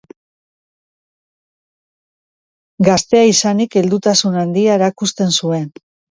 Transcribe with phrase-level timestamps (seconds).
[2.87, 5.69] Gaztea izanik, heldutasun handia erakusten zuen.